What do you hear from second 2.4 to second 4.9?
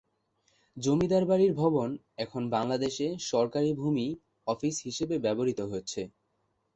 বাংলাদেশ সরকারের ভূমি অফিস